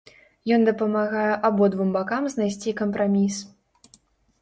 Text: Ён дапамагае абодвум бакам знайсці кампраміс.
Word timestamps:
Ён 0.55 0.63
дапамагае 0.69 1.33
абодвум 1.51 1.89
бакам 1.99 2.23
знайсці 2.37 2.77
кампраміс. 2.83 3.35